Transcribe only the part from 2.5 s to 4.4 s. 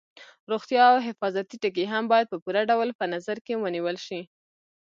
ډول په نظر کې ونیول شي.